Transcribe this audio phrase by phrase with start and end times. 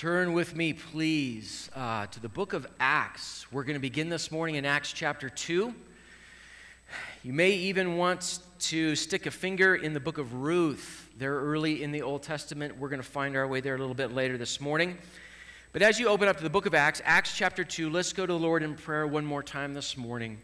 [0.00, 3.44] Turn with me, please, uh, to the book of Acts.
[3.52, 5.74] We're going to begin this morning in Acts chapter 2.
[7.22, 11.10] You may even want to stick a finger in the book of Ruth.
[11.18, 12.78] They're early in the Old Testament.
[12.78, 14.96] We're going to find our way there a little bit later this morning.
[15.74, 18.24] But as you open up to the book of Acts, Acts chapter 2, let's go
[18.24, 20.40] to the Lord in prayer one more time this morning.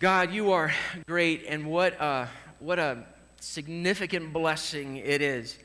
[0.00, 0.72] God, you are
[1.06, 2.28] great, and what a,
[2.58, 3.04] what a
[3.38, 5.56] significant blessing it is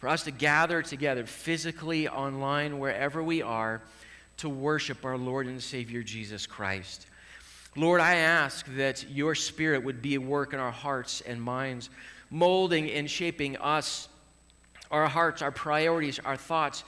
[0.00, 3.82] for us to gather together physically, online, wherever we are,
[4.38, 7.06] to worship our Lord and Savior Jesus Christ.
[7.76, 11.90] Lord, I ask that your Spirit would be at work in our hearts and minds,
[12.30, 14.08] molding and shaping us,
[14.90, 16.82] our hearts, our priorities, our thoughts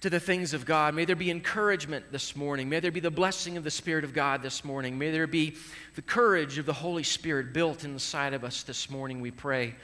[0.00, 0.94] to the things of God.
[0.94, 2.70] May there be encouragement this morning.
[2.70, 4.96] May there be the blessing of the Spirit of God this morning.
[4.96, 5.56] May there be
[5.96, 9.74] the courage of the Holy Spirit built inside of us this morning, we pray.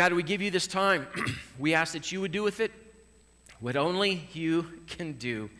[0.00, 1.06] God, we give you this time.
[1.58, 2.72] we ask that you would do with it
[3.60, 5.50] what only you can do.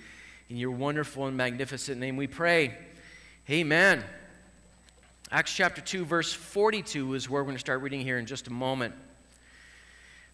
[0.48, 2.74] In your wonderful and magnificent name we pray.
[3.50, 4.02] Amen.
[5.30, 8.46] Acts chapter 2, verse 42 is where we're going to start reading here in just
[8.46, 8.94] a moment.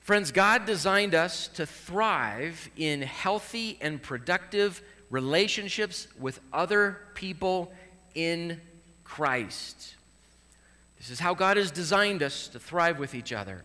[0.03, 7.73] Friends, God designed us to thrive in healthy and productive relationships with other people
[8.15, 8.61] in
[9.03, 9.97] Christ.
[10.97, 13.65] This is how God has designed us to thrive with each other.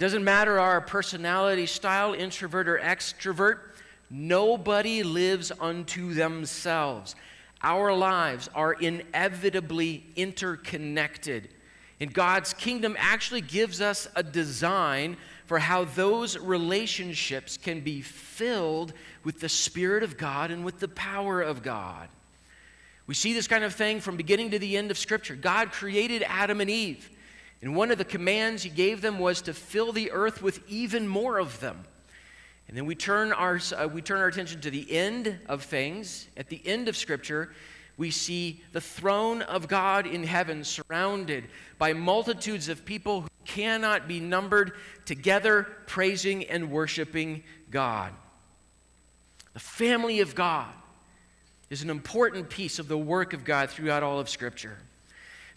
[0.00, 3.58] Doesn't matter our personality style, introvert or extrovert,
[4.08, 7.14] nobody lives unto themselves.
[7.62, 11.50] Our lives are inevitably interconnected.
[12.00, 18.94] And God's kingdom actually gives us a design for how those relationships can be filled
[19.22, 22.08] with the Spirit of God and with the power of God.
[23.06, 25.34] We see this kind of thing from beginning to the end of Scripture.
[25.34, 27.10] God created Adam and Eve.
[27.62, 31.06] And one of the commands he gave them was to fill the earth with even
[31.06, 31.84] more of them.
[32.68, 36.28] And then we turn our, uh, we turn our attention to the end of things.
[36.36, 37.52] At the end of Scripture,
[37.96, 41.44] we see the throne of God in heaven surrounded
[41.78, 44.72] by multitudes of people who cannot be numbered
[45.04, 48.12] together, praising and worshiping God.
[49.52, 50.72] The family of God
[51.68, 54.78] is an important piece of the work of God throughout all of Scripture.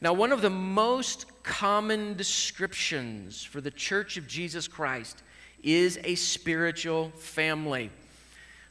[0.02, 5.22] Now, one of the most common descriptions for the church of Jesus Christ
[5.62, 7.90] is a spiritual family.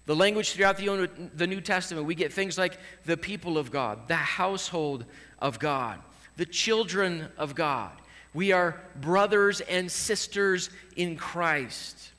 [0.07, 4.17] The language throughout the, New Testament, we get things like the people of God, the
[4.17, 5.05] household
[5.39, 6.01] of God,
[6.37, 7.93] the children of God.
[8.35, 12.11] We are brothers and sisters in Christ.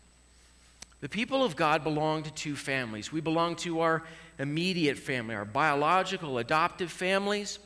[1.01, 3.11] The people of God belong to two families.
[3.11, 4.03] We belong to our
[4.39, 7.59] immediate family, our biological, adoptive families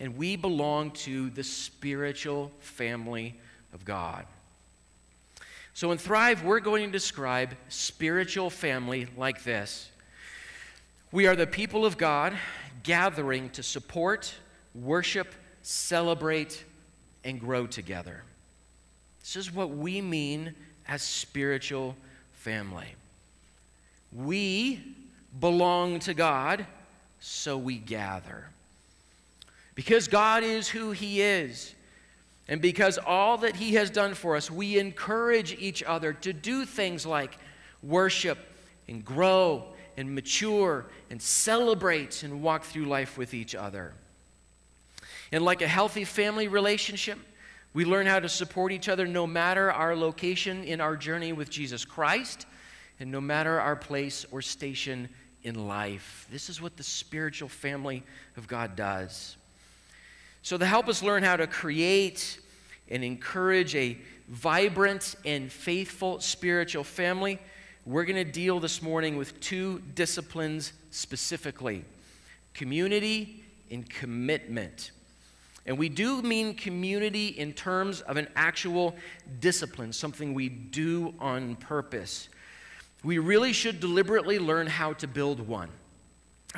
[0.00, 3.34] and we belong to the spiritual family
[3.72, 4.26] of God.
[5.74, 9.90] So in Thrive, we're going to describe spiritual family like this
[11.12, 12.36] We are the people of God
[12.82, 14.34] gathering to support,
[14.74, 16.64] worship, celebrate,
[17.24, 18.22] and grow together.
[19.20, 20.54] This is what we mean
[20.86, 21.96] as spiritual
[22.32, 22.94] family.
[24.12, 24.96] We
[25.38, 26.64] belong to God,
[27.20, 28.46] so we gather.
[29.78, 31.72] Because God is who He is,
[32.48, 36.64] and because all that He has done for us, we encourage each other to do
[36.64, 37.38] things like
[37.80, 38.38] worship
[38.88, 43.94] and grow and mature and celebrate and walk through life with each other.
[45.30, 47.20] And like a healthy family relationship,
[47.72, 51.50] we learn how to support each other no matter our location in our journey with
[51.50, 52.46] Jesus Christ
[52.98, 55.08] and no matter our place or station
[55.44, 56.26] in life.
[56.32, 58.02] This is what the spiritual family
[58.36, 59.36] of God does.
[60.42, 62.38] So, to help us learn how to create
[62.88, 67.38] and encourage a vibrant and faithful spiritual family,
[67.84, 71.84] we're going to deal this morning with two disciplines specifically
[72.54, 74.90] community and commitment.
[75.64, 78.96] And we do mean community in terms of an actual
[79.40, 82.28] discipline, something we do on purpose.
[83.04, 85.68] We really should deliberately learn how to build one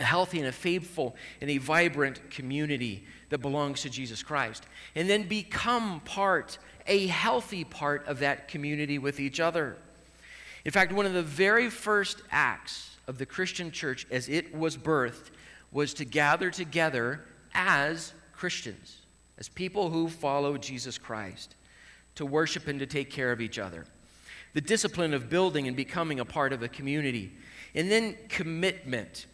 [0.00, 4.66] a healthy and a faithful and a vibrant community that belongs to Jesus Christ.
[4.94, 9.76] And then become part, a healthy part of that community with each other.
[10.64, 14.76] In fact, one of the very first acts of the Christian church as it was
[14.76, 15.30] birthed
[15.70, 17.20] was to gather together
[17.54, 18.98] as Christians,
[19.38, 21.54] as people who follow Jesus Christ,
[22.14, 23.86] to worship and to take care of each other.
[24.54, 27.32] The discipline of building and becoming a part of a community.
[27.74, 29.26] And then commitment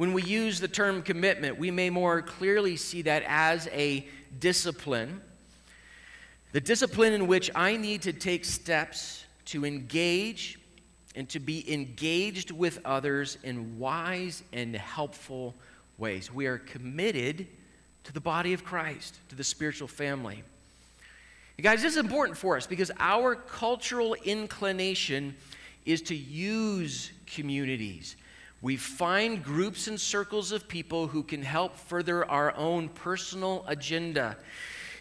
[0.00, 4.06] when we use the term commitment, we may more clearly see that as a
[4.38, 5.20] discipline.
[6.52, 10.58] The discipline in which I need to take steps to engage
[11.16, 15.54] and to be engaged with others in wise and helpful
[15.98, 16.32] ways.
[16.32, 17.46] We are committed
[18.04, 20.42] to the body of Christ, to the spiritual family.
[21.60, 25.36] Guys, this is important for us because our cultural inclination
[25.84, 28.16] is to use communities.
[28.62, 34.36] We find groups and circles of people who can help further our own personal agenda.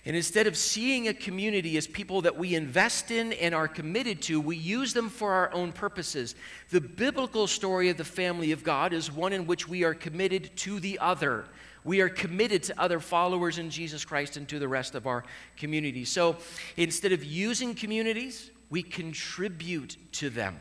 [0.06, 4.22] And instead of seeing a community as people that we invest in and are committed
[4.24, 6.36] to, we use them for our own purposes.
[6.70, 10.56] The biblical story of the family of God is one in which we are committed
[10.58, 11.46] to the other.
[11.84, 15.26] We are committed to other followers in Jesus Christ and to the rest of our
[15.58, 16.06] community.
[16.06, 16.38] So
[16.78, 20.60] instead of using communities, we contribute to them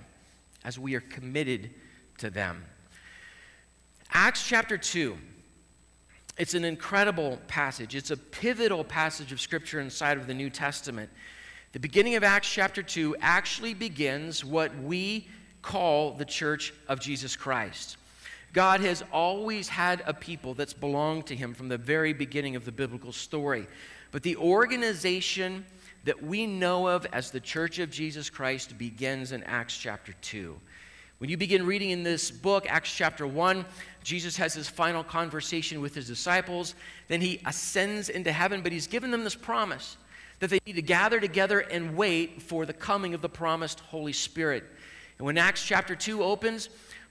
[0.65, 1.71] as we are committed
[2.19, 2.65] to them.
[4.11, 5.17] Acts chapter 2
[6.39, 7.97] it's an incredible passage.
[7.97, 11.11] It's a pivotal passage of Scripture inside of the New Testament.
[11.73, 15.27] The beginning of Acts chapter 2 actually begins what we
[15.63, 17.97] call the church of Jesus Christ.
[18.53, 22.65] God has always had a people that's belonged to him from the very beginning of
[22.65, 23.67] the biblical story.
[24.13, 25.67] But the organization
[26.05, 30.59] that we know of as the church of Jesus Christ begins in Acts chapter 2.
[31.19, 33.65] When you begin reading in this book, Acts chapter 1,
[34.05, 36.77] Jesus has his final conversation with his disciples.
[37.09, 39.97] Then he ascends into heaven, but he's given them this promise
[40.39, 44.13] that they need to gather together and wait for the coming of the promised Holy
[44.13, 44.63] Spirit.
[45.19, 46.69] And when Acts chapter 2 opens,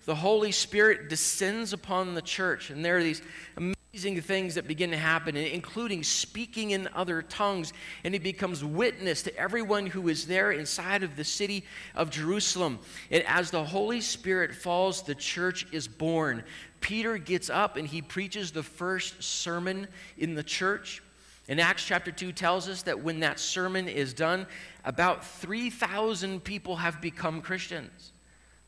[0.08, 2.70] the Holy Spirit descends upon the church.
[2.70, 3.22] And there are these
[3.58, 7.74] amazing things that begin to happen, including speaking in other tongues.
[8.06, 12.80] And he becomes witness to everyone who is there inside of the city of Jerusalem.
[13.12, 16.42] And as the Holy Spirit falls, the church is born.
[16.80, 21.04] Peter gets up and he preaches the first sermon in the church.
[21.50, 24.48] And Acts chapter 2 tells us that when that sermon is done,
[24.86, 28.14] about 3,000 people have become Christians.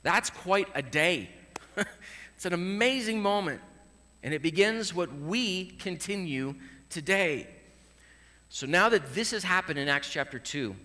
[0.04, 1.30] That's quite a day.
[2.36, 3.62] it's an amazing moment.
[4.24, 6.56] And it begins what we continue
[6.90, 7.48] today.
[8.50, 10.76] So now that this has happened in Acts chapter 2,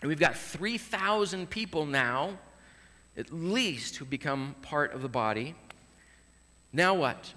[0.00, 2.38] and we've got 3,000 people now,
[3.16, 5.54] at least, who become part of the body.
[6.72, 7.32] Now what?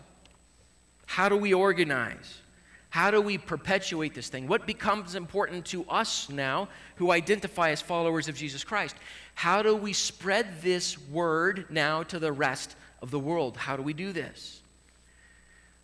[1.05, 2.41] How do we organize?
[2.89, 4.47] How do we perpetuate this thing?
[4.47, 8.95] What becomes important to us now who identify as followers of Jesus Christ?
[9.37, 13.55] How do we spread this word now to the rest of the world?
[13.55, 14.61] How do we do this?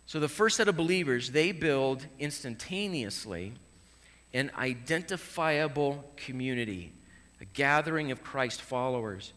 [0.06, 3.52] So the first set of believers, they build instantaneously
[4.32, 6.90] an identifiable community,
[7.40, 9.32] a gathering of Christ followers.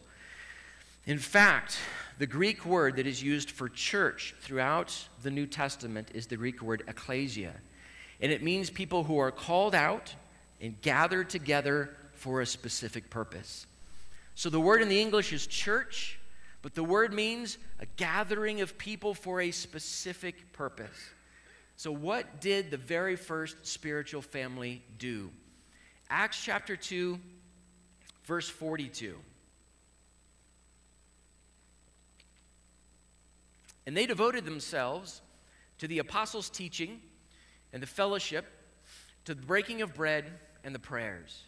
[1.06, 1.78] In fact,
[2.18, 4.92] the Greek word that is used for church throughout
[5.22, 7.54] the New Testament is the Greek word ecclesia.
[8.20, 10.12] And it means people who are called out
[10.60, 13.67] and gathered together for a specific purpose.
[14.38, 16.16] So the word in the English is church,
[16.62, 21.10] but the word means a gathering of people for a specific purpose.
[21.74, 25.32] So, what did the very first spiritual family do?
[26.08, 27.18] Acts chapter 2,
[28.26, 29.16] verse 42.
[33.88, 35.20] And they devoted themselves
[35.78, 37.00] to the apostles' teaching
[37.72, 38.46] and the fellowship,
[39.24, 40.26] to the breaking of bread
[40.62, 41.47] and the prayers.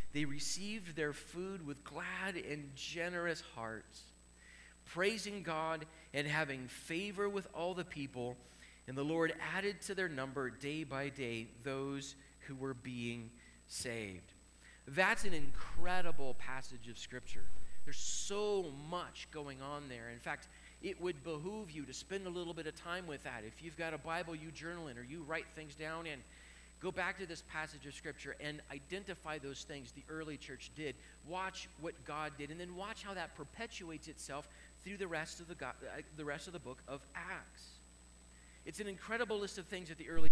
[0.13, 4.03] they received their food with glad and generous hearts
[4.93, 8.35] praising God and having favor with all the people.
[8.87, 13.29] And the Lord added to their number day by day those who were being
[13.67, 14.33] saved.
[14.87, 17.45] That's an incredible passage of Scripture.
[17.85, 20.09] There's so much going on there.
[20.09, 20.47] In fact,
[20.81, 23.43] it would behoove you to spend a little bit of time with that.
[23.45, 26.19] If you've got a Bible you journal in or you write things down in,
[26.81, 30.95] go back to this passage of Scripture and identify those things the early church did.
[31.27, 34.47] Watch what God did, and then watch how that perpetuates itself
[34.83, 37.63] through the rest of the, God, uh, the rest of the book of Acts.
[38.65, 40.29] It's an incredible list of things that the early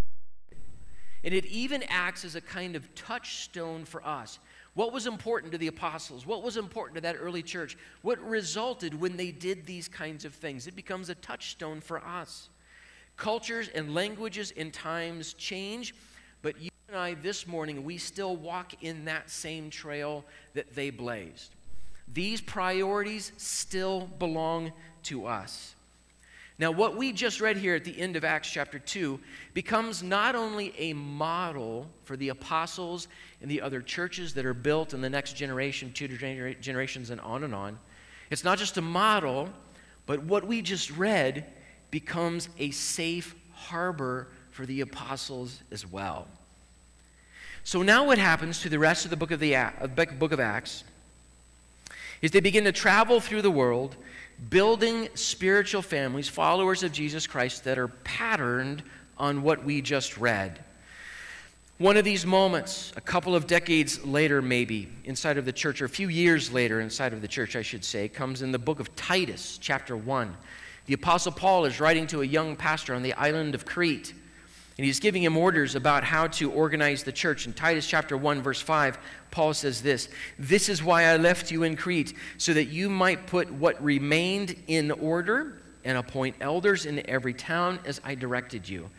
[1.23, 4.39] and it even acts as a kind of touchstone for us.
[4.73, 6.25] What was important to the apostles?
[6.25, 7.77] What was important to that early church?
[8.03, 10.65] What resulted when they did these kinds of things?
[10.67, 12.47] It becomes a touchstone for us.
[13.17, 15.93] Cultures and languages and times change,
[16.41, 20.89] but you and I this morning, we still walk in that same trail that they
[20.89, 21.53] blazed.
[22.11, 24.71] These priorities still belong
[25.03, 25.75] to us.
[26.57, 29.17] Now, what we just read here at the end of Acts chapter 2
[29.53, 33.07] becomes not only a model for the apostles
[33.41, 36.09] and the other churches that are built in the next generation, two
[36.59, 37.79] generations, and on and on.
[38.29, 39.47] It's not just a model,
[40.05, 41.45] but what we just read
[41.91, 44.27] becomes a safe harbor
[44.59, 46.27] for the apostles as well.
[47.63, 50.41] So now what happens to the rest of the book of, the, uh, book of
[50.41, 50.83] Acts
[52.21, 53.95] is they begin to travel through the world
[54.49, 58.83] building spiritual families, followers of Jesus Christ, that are patterned
[59.17, 60.59] on what we just read.
[61.77, 65.85] One of these moments, a couple of decades later, maybe, inside of the church, or
[65.85, 68.81] a few years later, inside of the church, I should say, comes in the book
[68.81, 70.35] of Titus, chapter 1.
[70.87, 74.13] The Apostle Paul is writing to a young pastor on the island of Crete,
[74.79, 77.45] and he's giving him orders about how to organize the church.
[77.45, 78.97] In Titus chapter 1, verse 5,
[79.29, 80.07] Paul says this
[80.37, 84.55] This is why I left you in Crete, so that you might put what remained
[84.67, 88.89] in order and appoint elders in every town as I directed you.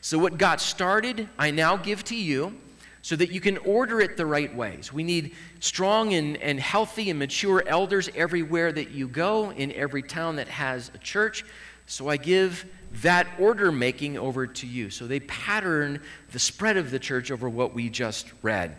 [0.00, 2.58] So, what got started, I now give to you
[3.02, 4.92] so that you can order it the right ways.
[4.92, 10.02] We need strong and, and healthy and mature elders everywhere that you go, in every
[10.02, 11.44] town that has a church.
[11.88, 12.66] So, I give
[13.02, 14.90] that order making over to you.
[14.90, 16.00] So, they pattern
[16.32, 18.76] the spread of the church over what we just read.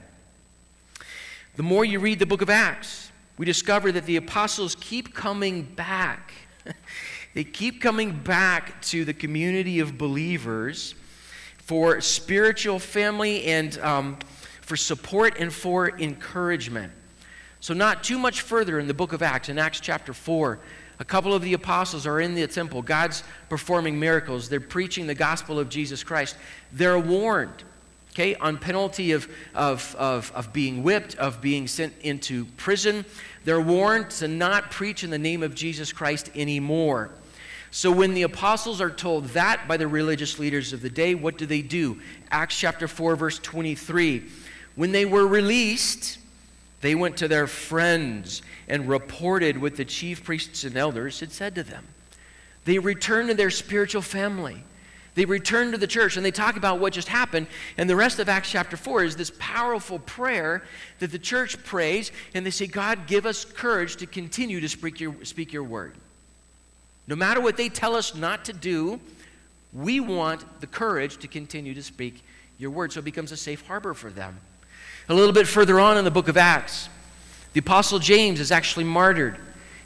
[1.55, 5.63] The more you read the book of Acts, we discover that the apostles keep coming
[5.63, 6.33] back.
[7.33, 10.93] they keep coming back to the community of believers
[11.57, 14.17] for spiritual family and um,
[14.61, 16.93] for support and for encouragement.
[17.59, 20.59] So, not too much further in the book of Acts, in Acts chapter 4,
[20.99, 22.81] a couple of the apostles are in the temple.
[22.81, 24.49] God's performing miracles.
[24.49, 26.35] They're preaching the gospel of Jesus Christ.
[26.71, 27.63] They're warned
[28.19, 33.05] okay, on penalty of, of, of, of being whipped, of being sent into prison.
[33.45, 37.11] They're warned to not preach in the name of Jesus Christ anymore.
[37.71, 41.37] So when the apostles are told that by the religious leaders of the day, what
[41.37, 41.99] do they do?
[42.31, 44.23] Acts chapter 4, verse 23.
[44.75, 46.17] When they were released,
[46.81, 51.55] they went to their friends and reported what the chief priests and elders had said
[51.55, 51.87] to them.
[52.65, 54.63] They returned to their spiritual family.
[55.15, 57.47] They return to the church and they talk about what just happened.
[57.77, 60.63] And the rest of Acts chapter 4 is this powerful prayer
[60.99, 62.11] that the church prays.
[62.33, 65.95] And they say, God, give us courage to continue to speak your, speak your word.
[67.07, 68.99] No matter what they tell us not to do,
[69.73, 72.23] we want the courage to continue to speak
[72.57, 72.93] your word.
[72.93, 74.39] So it becomes a safe harbor for them.
[75.09, 76.87] A little bit further on in the book of Acts,
[77.53, 79.37] the Apostle James is actually martyred.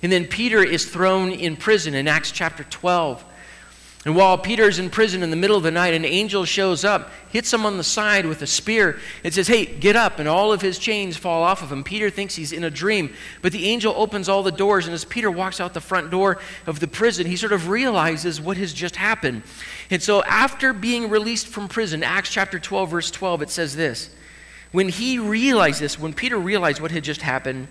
[0.01, 3.23] And then Peter is thrown in prison in Acts chapter 12.
[4.05, 6.83] And while Peter is in prison in the middle of the night, an angel shows
[6.83, 10.19] up, hits him on the side with a spear, and says, Hey, get up.
[10.19, 11.85] And all of his chains fall off of him.
[11.85, 13.13] Peter thinks he's in a dream.
[13.41, 16.39] But the angel opens all the doors, and as Peter walks out the front door
[16.67, 19.43] of the prison, he sort of realizes what has just happened.
[19.89, 24.09] And so, after being released from prison, Acts chapter 12, verse 12, it says this
[24.73, 27.67] When he realized this, when Peter realized what had just happened,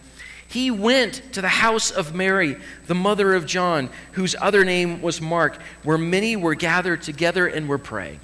[0.47, 2.57] he went to the house of Mary,
[2.87, 7.69] the mother of John, whose other name was Mark, where many were gathered together and
[7.69, 8.21] were praying.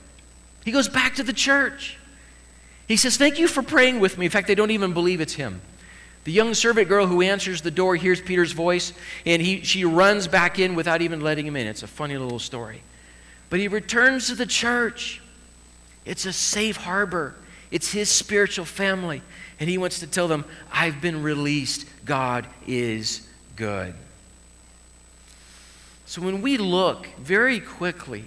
[0.65, 1.99] He goes back to the church.
[2.87, 4.27] He says, Thank you for praying with me.
[4.27, 5.61] In fact, they don't even believe it's him.
[6.23, 8.93] The young servant girl who answers the door hears Peter's voice,
[9.27, 11.67] and he, she runs back in without even letting him in.
[11.67, 12.83] It's a funny little story.
[13.51, 15.21] But he returns to the church.
[16.05, 17.35] It's a safe harbor,
[17.71, 19.23] it's his spiritual family.
[19.61, 21.87] And he wants to tell them, I've been released.
[22.05, 23.95] God is good.
[26.07, 28.25] So when we look very quickly,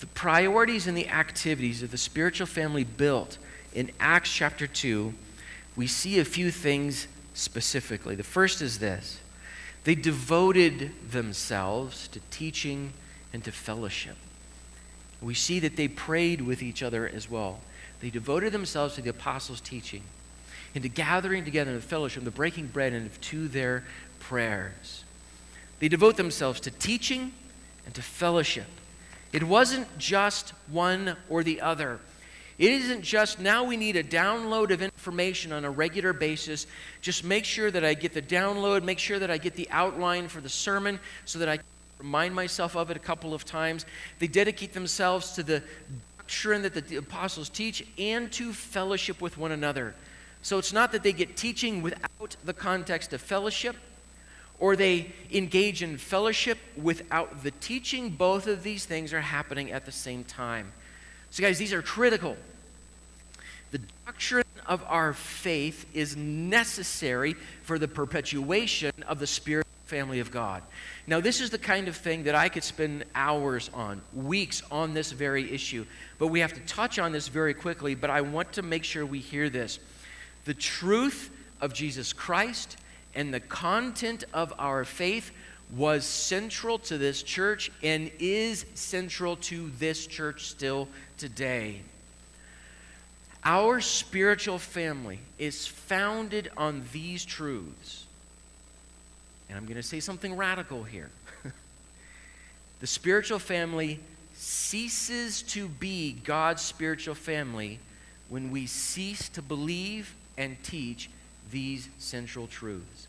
[0.00, 3.38] the priorities and the activities of the spiritual family built
[3.74, 5.14] in Acts chapter 2,
[5.76, 8.14] we see a few things specifically.
[8.14, 9.20] The first is this
[9.84, 12.92] they devoted themselves to teaching
[13.32, 14.16] and to fellowship.
[15.22, 17.60] We see that they prayed with each other as well.
[18.00, 20.02] They devoted themselves to the apostles' teaching
[20.74, 23.84] and to gathering together in the fellowship, the breaking bread, and to their
[24.20, 25.04] prayers.
[25.78, 27.32] They devote themselves to teaching
[27.84, 28.66] and to fellowship.
[29.32, 32.00] It wasn't just one or the other.
[32.58, 36.66] It isn't just now we need a download of information on a regular basis.
[37.02, 40.28] Just make sure that I get the download, make sure that I get the outline
[40.28, 41.58] for the sermon so that I
[41.98, 43.84] remind myself of it a couple of times.
[44.18, 45.62] They dedicate themselves to the
[46.26, 49.94] doctrine that the apostles teach and to fellowship with one another.
[50.42, 53.76] So it's not that they get teaching without the context of fellowship
[54.58, 58.10] or they engage in fellowship without the teaching.
[58.10, 60.72] Both of these things are happening at the same time.
[61.30, 62.36] So, guys, these are critical.
[63.70, 70.30] The doctrine of our faith is necessary for the perpetuation of the spiritual family of
[70.30, 70.62] God.
[71.06, 74.94] Now, this is the kind of thing that I could spend hours on, weeks on
[74.94, 75.86] this very issue,
[76.18, 77.94] but we have to touch on this very quickly.
[77.94, 79.78] But I want to make sure we hear this.
[80.44, 82.76] The truth of Jesus Christ
[83.14, 85.30] and the content of our faith
[85.74, 91.80] was central to this church and is central to this church still today.
[93.44, 98.05] Our spiritual family is founded on these truths.
[99.48, 101.10] And I'm going to say something radical here.
[102.80, 104.00] the spiritual family
[104.34, 107.78] ceases to be God's spiritual family
[108.28, 111.08] when we cease to believe and teach
[111.50, 113.06] these central truths.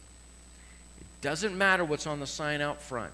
[1.01, 3.11] It doesn't matter what's on the sign out front.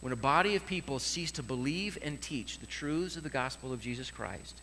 [0.00, 3.72] When a body of people cease to believe and teach the truths of the gospel
[3.72, 4.54] of Jesus Christ,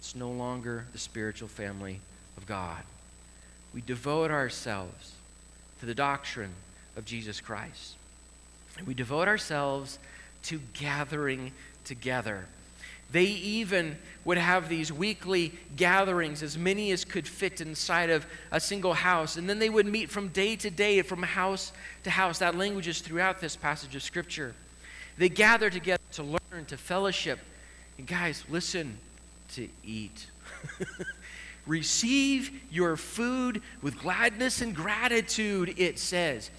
[0.00, 2.00] it's no longer the spiritual family
[2.36, 2.82] of God.
[3.74, 5.12] We devote ourselves
[5.80, 6.52] to the doctrine
[6.96, 7.94] of Jesus Christ.
[8.78, 9.98] And we devote ourselves
[10.44, 11.52] to gathering
[11.84, 12.46] together.
[13.10, 18.58] They even would have these weekly gatherings, as many as could fit inside of a
[18.58, 19.36] single house.
[19.36, 21.72] And then they would meet from day to day, from house
[22.04, 22.38] to house.
[22.38, 24.54] That language is throughout this passage of Scripture.
[25.18, 27.38] They gather together to learn, to fellowship.
[27.98, 28.96] And guys, listen,
[29.54, 30.26] to eat.
[31.66, 36.50] Receive your food with gladness and gratitude, it says.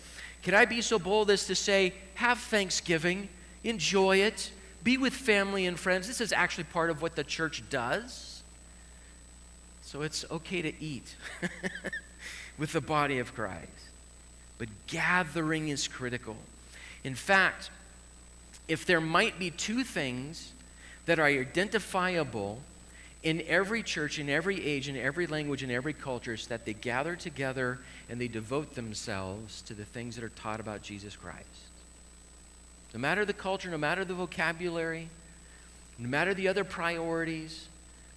[0.43, 3.29] Can I be so bold as to say, have Thanksgiving,
[3.63, 4.51] enjoy it,
[4.83, 6.07] be with family and friends.
[6.07, 8.43] This is actually part of what the church does.
[9.81, 11.15] So it's okay to eat
[12.57, 13.69] with the body of Christ.
[14.57, 16.35] But gathering is critical.
[17.03, 17.69] In fact,
[18.67, 20.51] if there might be two things
[21.05, 22.61] that are identifiable
[23.23, 26.73] in every church, in every age, in every language, in every culture, is that they
[26.73, 31.47] gather together and they devote themselves to the things that are taught about Jesus Christ.
[32.93, 35.07] No matter the culture, no matter the vocabulary,
[35.97, 37.67] no matter the other priorities,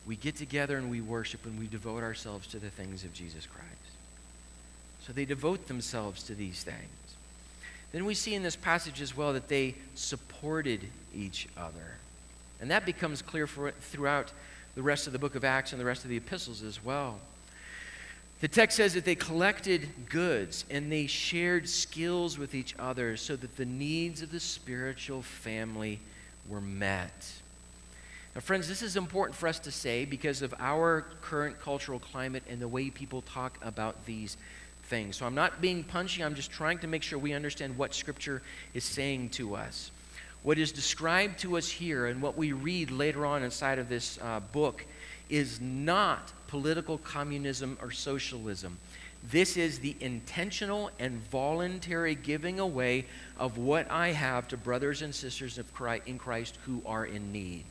[0.07, 3.47] we get together and we worship and we devote ourselves to the things of Jesus
[3.47, 3.71] Christ.
[5.07, 6.77] So they devote themselves to these things.
[7.93, 10.81] Then we see in this passage as well that they supported
[11.15, 11.95] each other.
[12.61, 14.33] And that becomes clear for, throughout
[14.77, 17.19] the rest of the book of Acts and the rest of the epistles as well.
[18.41, 23.35] The text says that they collected goods and they shared skills with each other so
[23.35, 25.99] that the needs of the spiritual family
[26.47, 27.33] were met.
[28.35, 32.43] Now, friends, this is important for us to say because of our current cultural climate
[32.47, 34.37] and the way people talk about these
[34.85, 35.17] things.
[35.17, 38.43] So I'm not being punchy, I'm just trying to make sure we understand what Scripture
[38.75, 39.91] is saying to us.
[40.47, 44.17] What is described to us here and what we read later on inside of this
[44.23, 44.87] uh, book
[45.29, 48.79] is not political communism or socialism.
[49.29, 53.07] This is the intentional and voluntary giving away
[53.41, 57.33] of what I have to brothers and sisters of Christ, in Christ who are in
[57.33, 57.65] need.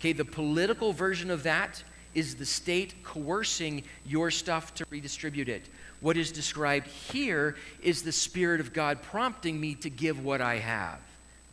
[0.00, 1.82] Okay, the political version of that
[2.14, 5.66] is the state coercing your stuff to redistribute it.
[6.00, 10.56] What is described here is the Spirit of God prompting me to give what I
[10.56, 10.98] have.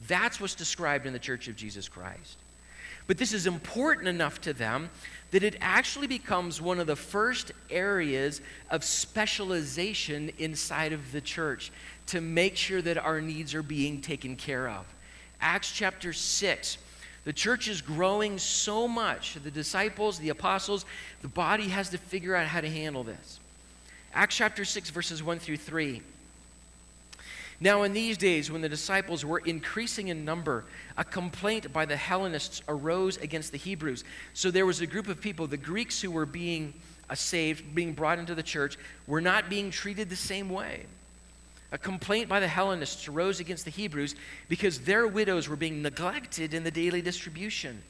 [0.08, 2.38] That's what's described in the Church of Jesus Christ.
[3.08, 4.90] But this is important enough to them
[5.32, 11.72] that it actually becomes one of the first areas of specialization inside of the church
[12.08, 14.86] to make sure that our needs are being taken care of.
[15.40, 16.78] Acts chapter 6.
[17.26, 19.38] The church is growing so much.
[19.44, 20.86] The disciples, the apostles,
[21.22, 23.40] the body has to figure out how to handle this.
[24.14, 26.02] Acts chapter 6, verses 1 through 3.
[27.66, 30.66] Now, in these days, when the disciples were increasing in number,
[30.98, 34.04] a complaint by the Hellenists arose against the Hebrews.
[34.36, 36.76] So there was a group of people, the Greeks who were being
[37.10, 40.86] uh, saved, being brought into the church, were not being treated the same way.
[41.72, 44.14] A complaint by the Hellenists arose against the Hebrews
[44.48, 47.82] because their widows were being neglected in the daily distribution.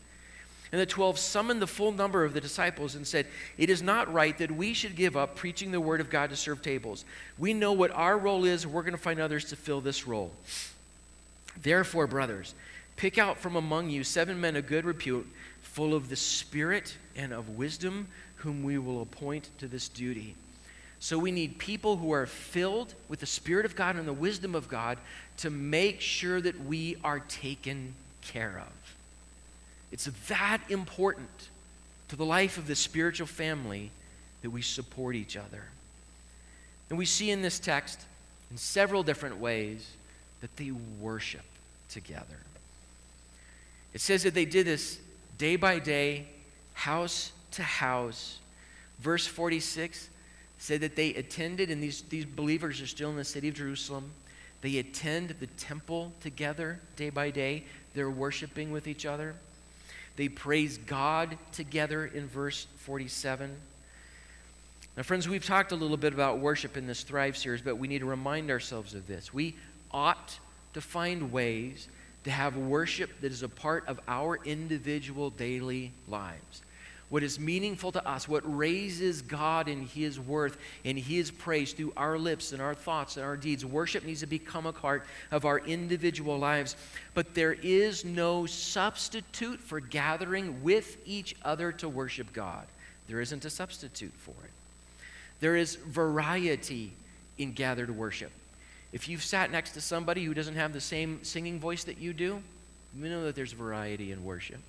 [0.71, 4.11] And the twelve summoned the full number of the disciples and said, It is not
[4.11, 7.05] right that we should give up preaching the word of God to serve tables.
[7.37, 10.31] We know what our role is, we're going to find others to fill this role.
[11.61, 12.55] Therefore, brothers,
[12.95, 15.27] pick out from among you seven men of good repute,
[15.61, 20.35] full of the Spirit and of wisdom, whom we will appoint to this duty.
[20.99, 24.55] So we need people who are filled with the Spirit of God and the wisdom
[24.55, 24.97] of God
[25.37, 28.95] to make sure that we are taken care of.
[29.95, 31.29] It's that important
[32.09, 33.91] to the life of the spiritual family
[34.41, 35.63] that we support each other.
[36.89, 38.01] And we see in this text,
[38.51, 39.89] in several different ways,
[40.41, 41.45] that they worship
[41.87, 42.39] together.
[43.93, 44.99] It says that they did this
[45.37, 46.25] day by day,
[46.73, 48.39] house to house.
[48.99, 50.09] Verse 46
[50.57, 54.11] said that they attended, and these, these believers are still in the city of Jerusalem.
[54.59, 57.63] They attend the temple together day by day.
[57.93, 59.35] They're worshiping with each other.
[60.15, 63.55] They praise God together in verse 47.
[64.95, 67.87] Now, friends, we've talked a little bit about worship in this Thrive series, but we
[67.87, 69.33] need to remind ourselves of this.
[69.33, 69.55] We
[69.91, 70.39] ought
[70.73, 71.89] to find ways
[72.23, 76.61] to have worship that is a part of our individual daily lives.
[77.09, 81.93] What is meaningful to us, what raises God in His worth and His praise through
[81.95, 83.63] our lips and our thoughts and our deeds.
[83.63, 86.75] Worship needs to become a part of our individual lives.
[87.13, 92.65] But there is no substitute for gathering with each other to worship God.
[93.07, 94.51] There isn't a substitute for it.
[95.39, 96.91] There is variety
[97.37, 98.31] in gathered worship.
[98.93, 102.13] If you've sat next to somebody who doesn't have the same singing voice that you
[102.13, 102.41] do,
[102.97, 104.59] you know that there's variety in worship.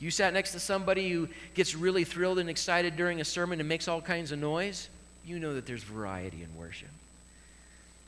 [0.00, 3.68] You sat next to somebody who gets really thrilled and excited during a sermon and
[3.68, 4.88] makes all kinds of noise,
[5.24, 6.88] you know that there's variety in worship.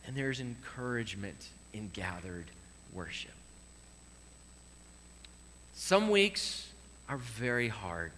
[0.06, 2.46] And there's encouragement in gathered
[2.92, 3.32] worship.
[5.74, 6.68] Some weeks
[7.08, 8.12] are very hard,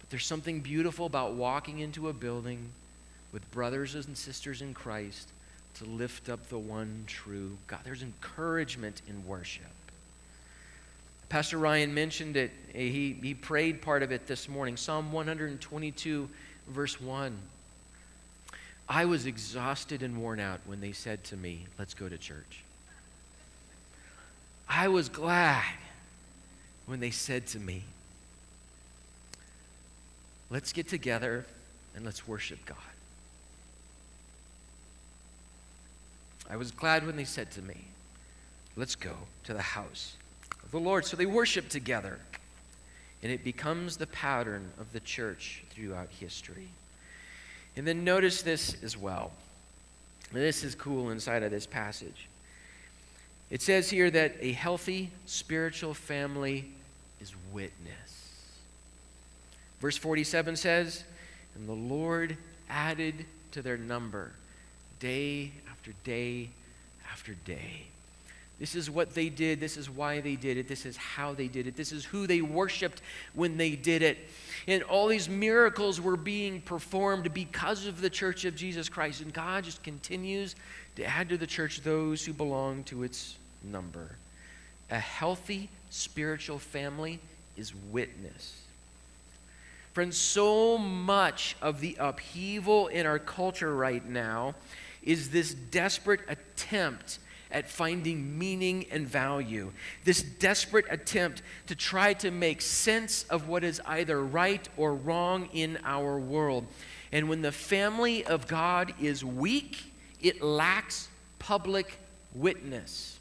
[0.00, 2.70] but there's something beautiful about walking into a building
[3.32, 5.28] with brothers and sisters in Christ
[5.74, 7.80] to lift up the one true God.
[7.84, 9.64] There's encouragement in worship.
[11.30, 12.50] Pastor Ryan mentioned it.
[12.74, 14.76] He, he prayed part of it this morning.
[14.76, 16.28] Psalm 122,
[16.68, 17.38] verse 1.
[18.88, 22.64] I was exhausted and worn out when they said to me, Let's go to church.
[24.68, 25.64] I was glad
[26.86, 27.84] when they said to me,
[30.50, 31.46] Let's get together
[31.94, 32.76] and let's worship God.
[36.50, 37.84] I was glad when they said to me,
[38.74, 39.14] Let's go
[39.44, 40.16] to the house
[40.70, 41.04] of the Lord.
[41.04, 42.18] So they worship together.
[43.22, 46.68] And it becomes the pattern of the church throughout history.
[47.76, 49.32] And then notice this as well.
[50.32, 52.28] This is cool inside of this passage.
[53.50, 56.70] It says here that a healthy spiritual family
[57.20, 58.46] is witness.
[59.80, 61.02] Verse 47 says,
[61.56, 62.36] And the Lord
[62.68, 64.30] added to their number
[65.00, 66.50] day after day
[67.10, 67.89] after day.
[68.60, 69.58] This is what they did.
[69.58, 70.68] This is why they did it.
[70.68, 71.74] This is how they did it.
[71.74, 73.00] This is who they worshiped
[73.34, 74.18] when they did it.
[74.68, 79.22] And all these miracles were being performed because of the church of Jesus Christ.
[79.22, 80.56] And God just continues
[80.96, 84.10] to add to the church those who belong to its number.
[84.90, 87.18] A healthy spiritual family
[87.56, 88.60] is witness.
[89.94, 94.54] Friends, so much of the upheaval in our culture right now
[95.02, 97.18] is this desperate attempt
[97.52, 99.72] at finding meaning and value.
[100.04, 105.48] This desperate attempt to try to make sense of what is either right or wrong
[105.52, 106.66] in our world.
[107.12, 109.82] And when the family of God is weak,
[110.20, 111.08] it lacks
[111.38, 111.98] public
[112.34, 113.18] witness.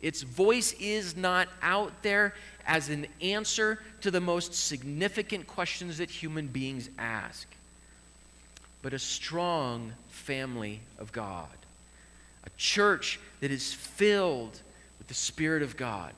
[0.00, 2.34] Its voice is not out there
[2.66, 7.46] as an answer to the most significant questions that human beings ask.
[8.82, 11.48] But a strong family of God
[12.44, 14.58] a church that is filled
[14.96, 16.14] with the Spirit of God,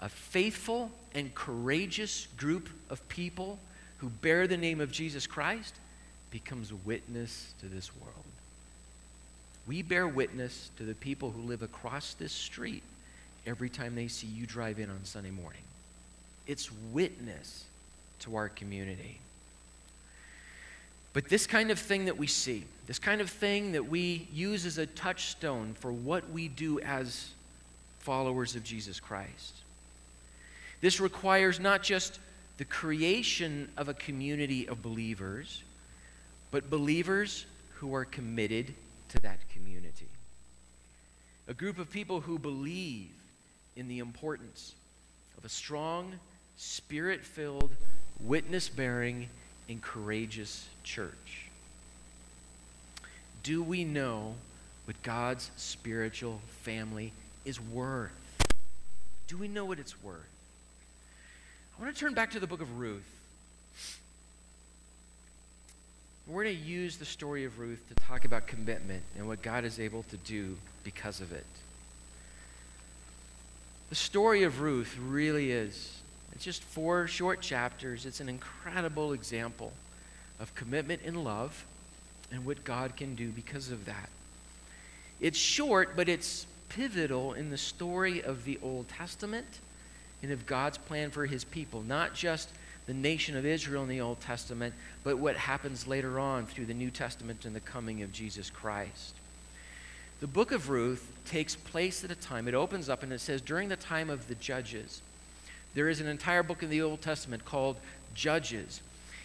[0.00, 3.60] a faithful and courageous group of people
[3.98, 5.72] who bear the name of Jesus Christ
[6.32, 8.24] becomes witness to this world.
[9.68, 12.82] We bear witness to the people who live across this street
[13.46, 15.62] every time they see you drive in on Sunday morning.
[16.48, 17.66] It's witness
[18.22, 19.20] to our community.
[21.14, 24.66] But this kind of thing that we see, this kind of thing that we use
[24.66, 27.30] as a touchstone for what we do as
[28.00, 29.54] followers of Jesus Christ,
[30.80, 32.18] this requires not just
[32.58, 35.62] the creation of a community of believers,
[36.50, 38.74] but believers who are committed
[39.10, 40.08] to that community.
[41.46, 43.10] A group of people who believe
[43.76, 44.74] in the importance
[45.38, 46.12] of a strong,
[46.56, 47.70] spirit filled,
[48.20, 49.28] witness bearing,
[49.68, 51.48] and courageous church?
[53.42, 54.34] Do we know
[54.86, 57.12] what God's spiritual family
[57.44, 58.12] is worth?
[59.28, 60.28] Do we know what it's worth?
[61.78, 63.02] I want to turn back to the book of Ruth.
[66.26, 69.64] We're going to use the story of Ruth to talk about commitment and what God
[69.64, 71.44] is able to do because of it.
[73.90, 76.00] The story of Ruth really is
[76.34, 78.06] it's just four short chapters.
[78.06, 79.72] It's an incredible example
[80.40, 81.64] of commitment and love
[82.30, 84.08] and what God can do because of that.
[85.20, 89.46] It's short, but it's pivotal in the story of the Old Testament
[90.22, 92.48] and of God's plan for his people, not just
[92.86, 96.74] the nation of Israel in the Old Testament, but what happens later on through the
[96.74, 99.14] New Testament and the coming of Jesus Christ.
[100.20, 103.40] The book of Ruth takes place at a time, it opens up and it says,
[103.40, 105.00] during the time of the judges.
[105.74, 107.76] There is an entire book in the Old Testament called
[108.14, 108.80] Judges.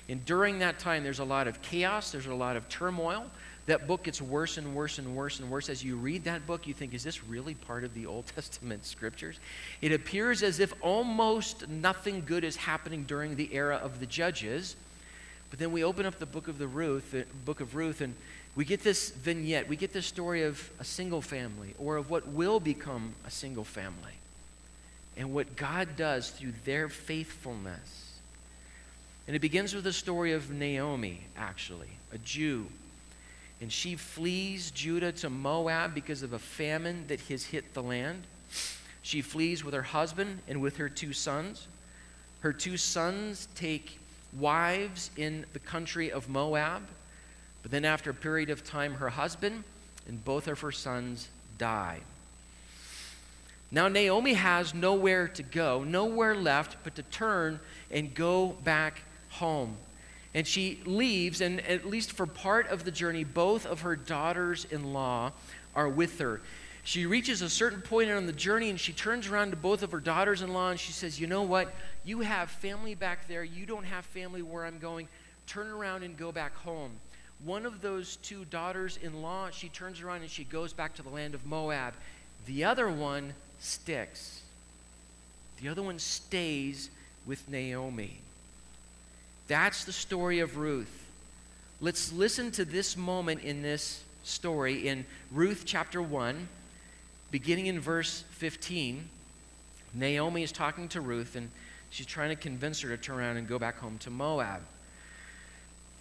[0.10, 3.28] And during that time, there's a lot of chaos, there's a lot of turmoil.
[3.68, 5.70] That book gets worse and worse and worse and worse.
[5.70, 8.84] As you read that book, you think, is this really part of the Old Testament
[8.84, 9.40] scriptures?
[9.82, 14.76] It appears as if almost nothing good is happening during the era of the judges.
[15.52, 18.16] But then we open up the book of the Ruth, the book of Ruth, and
[18.56, 19.68] we get this vignette.
[19.68, 23.64] We get this story of a single family or of what will become a single
[23.64, 24.19] family
[25.20, 28.14] and what God does through their faithfulness.
[29.28, 32.66] And it begins with the story of Naomi, actually, a Jew.
[33.62, 38.24] And she flees Judah to Moab because of a famine that has hit the land.
[39.02, 41.68] She flees with her husband and with her two sons.
[42.40, 44.00] Her two sons take
[44.38, 46.84] wives in the country of Moab.
[47.62, 49.66] But then, after a period of time, her husband
[50.08, 51.28] and both of her sons
[51.58, 52.00] die.
[53.72, 57.60] Now, Naomi has nowhere to go, nowhere left but to turn
[57.92, 59.78] and go back home.
[60.34, 64.66] And she leaves, and at least for part of the journey, both of her daughters
[64.66, 65.32] in law
[65.76, 66.42] are with her.
[66.84, 69.92] She reaches a certain point on the journey and she turns around to both of
[69.92, 71.72] her daughters in law and she says, You know what?
[72.04, 73.44] You have family back there.
[73.44, 75.08] You don't have family where I'm going.
[75.46, 76.92] Turn around and go back home.
[77.44, 81.04] One of those two daughters in law, she turns around and she goes back to
[81.04, 81.94] the land of Moab.
[82.46, 84.42] The other one sticks.
[85.62, 86.90] The other one stays
[87.26, 88.18] with Naomi.
[89.48, 91.08] That's the story of Ruth.
[91.82, 96.48] Let's listen to this moment in this story in Ruth chapter 1,
[97.32, 99.08] beginning in verse 15.
[99.94, 101.50] Naomi is talking to Ruth, and
[101.90, 104.62] she's trying to convince her to turn around and go back home to Moab.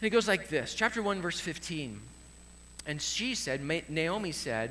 [0.00, 2.00] And it goes like this chapter 1, verse 15.
[2.86, 4.70] And she said, Naomi said,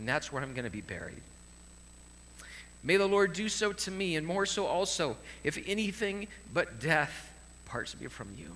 [0.00, 1.20] And that's where I'm going to be buried.
[2.82, 7.30] May the Lord do so to me, and more so also, if anything but death
[7.66, 8.46] parts me from you.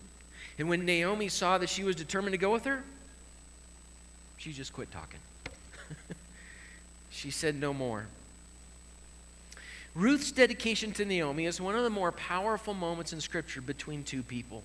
[0.59, 2.83] And when Naomi saw that she was determined to go with her,
[4.39, 5.21] she just quit talking.
[7.11, 8.07] she said no more.
[9.95, 14.23] Ruth's dedication to Naomi is one of the more powerful moments in Scripture between two
[14.23, 14.63] people.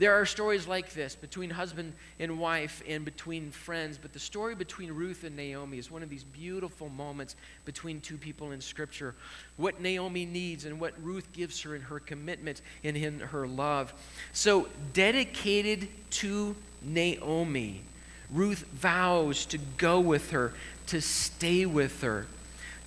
[0.00, 4.54] There are stories like this between husband and wife and between friends, but the story
[4.54, 7.36] between Ruth and Naomi is one of these beautiful moments
[7.66, 9.14] between two people in Scripture.
[9.58, 13.92] What Naomi needs and what Ruth gives her in her commitment and in her love.
[14.32, 17.82] So, dedicated to Naomi,
[18.30, 20.54] Ruth vows to go with her,
[20.86, 22.26] to stay with her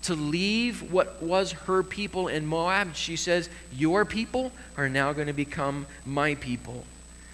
[0.01, 2.93] to leave what was her people in Moab.
[2.93, 6.83] She says, Your people are now going to become my people.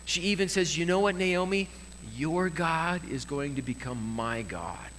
[0.09, 1.67] She even says, You know what, Naomi?
[2.15, 4.89] Your God is going to become my God.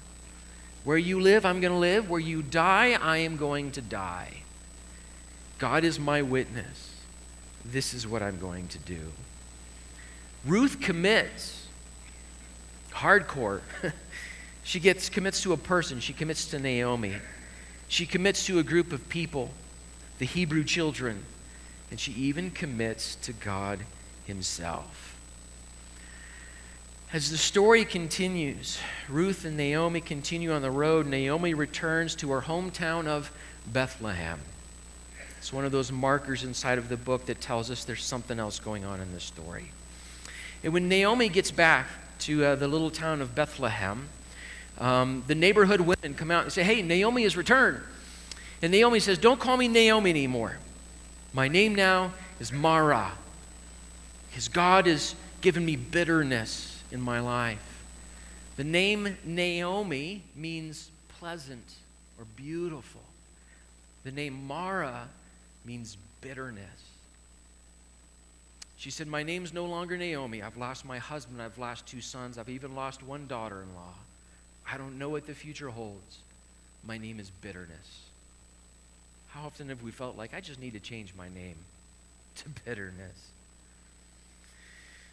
[0.84, 2.08] Where you live, I'm going to live.
[2.08, 4.42] Where you die, I am going to die.
[5.58, 6.94] God is my witness.
[7.64, 9.00] This is what I'm going to do.
[10.46, 11.66] Ruth commits
[12.92, 13.62] hardcore.
[14.62, 15.98] she gets commits to a person.
[15.98, 17.16] She commits to Naomi.
[17.88, 19.50] She commits to a group of people,
[20.20, 21.24] the Hebrew children,
[21.90, 23.80] and she even commits to God
[24.30, 25.18] himself.
[27.12, 31.06] As the story continues, Ruth and Naomi continue on the road.
[31.06, 33.32] Naomi returns to her hometown of
[33.66, 34.38] Bethlehem.
[35.38, 38.60] It's one of those markers inside of the book that tells us there's something else
[38.60, 39.72] going on in this story.
[40.62, 41.88] And when Naomi gets back
[42.20, 44.08] to uh, the little town of Bethlehem,
[44.78, 47.80] um, the neighborhood women come out and say, Hey, Naomi has returned.
[48.62, 50.58] And Naomi says, Don't call me Naomi anymore.
[51.32, 53.12] My name now is Mara,
[54.30, 57.84] because God has given me bitterness in my life.
[58.56, 61.74] The name Naomi means pleasant
[62.18, 63.00] or beautiful.
[64.04, 65.08] The name Mara
[65.64, 66.64] means bitterness.
[68.76, 70.42] She said, My name's no longer Naomi.
[70.42, 71.42] I've lost my husband.
[71.42, 72.38] I've lost two sons.
[72.38, 73.94] I've even lost one daughter in law.
[74.70, 76.18] I don't know what the future holds.
[76.86, 78.04] My name is bitterness.
[79.28, 81.56] How often have we felt like, I just need to change my name?
[82.36, 83.29] to bitterness.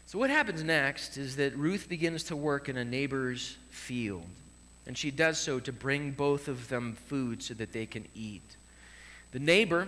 [0.08, 4.24] So, what happens next is that Ruth begins to work in a neighbor's field.
[4.86, 8.56] And she does so to bring both of them food so that they can eat.
[9.32, 9.86] The neighbor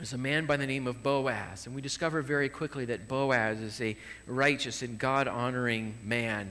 [0.00, 1.66] is a man by the name of Boaz.
[1.66, 3.96] And we discover very quickly that Boaz is a
[4.28, 6.48] righteous and God honoring man.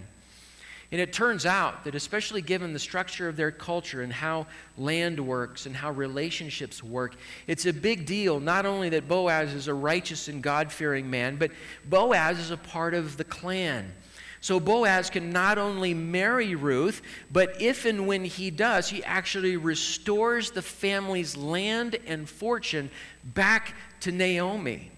[0.94, 4.46] And it turns out that, especially given the structure of their culture and how
[4.78, 7.16] land works and how relationships work,
[7.48, 11.38] it's a big deal not only that Boaz is a righteous and God fearing man,
[11.38, 11.50] but
[11.90, 13.92] Boaz is a part of the clan.
[14.40, 17.02] So Boaz can not only marry Ruth,
[17.32, 22.92] but if and when he does, he actually restores the family's land and fortune
[23.24, 24.92] back to Naomi.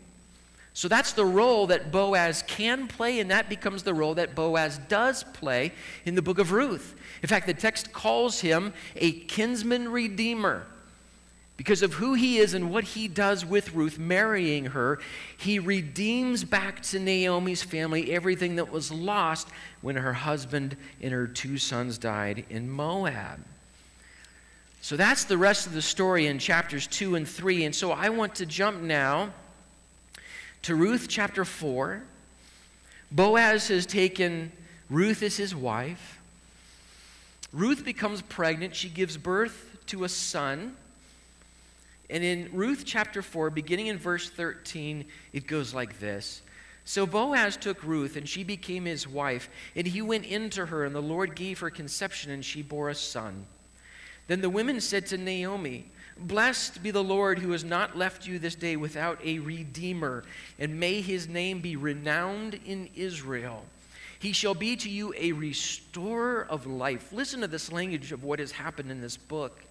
[0.76, 4.78] So that's the role that Boaz can play, and that becomes the role that Boaz
[4.90, 5.72] does play
[6.04, 6.96] in the book of Ruth.
[7.24, 10.68] In fact, the text calls him a kinsman redeemer.
[11.56, 15.00] Because of who he is and what he does with Ruth, marrying her,
[15.38, 19.48] he redeems back to Naomi's family everything that was lost
[19.80, 23.40] when her husband and her two sons died in Moab.
[24.82, 27.64] So that's the rest of the story in chapters 2 and 3.
[27.64, 29.32] And so I want to jump now
[30.66, 32.02] to Ruth chapter 4.
[33.12, 34.52] Boaz has taken
[34.90, 36.20] Ruth as his wife.
[37.54, 38.76] Ruth becomes pregnant.
[38.76, 40.76] She gives birth to a son.
[42.10, 46.42] And in Ruth chapter 4, beginning in verse 13, it goes like this.
[46.84, 50.96] So Boaz took Ruth, and she became his wife, and he went into her, and
[50.96, 53.46] the Lord gave her conception, and she bore a son.
[54.26, 55.86] Then the women said to Naomi,
[56.18, 60.24] Blessed be the Lord who has not left you this day without a redeemer,
[60.58, 63.66] and may his name be renowned in Israel.
[64.20, 67.12] He shall be to you a restorer of life.
[67.12, 69.62] Listen to this language of what has happened in this book.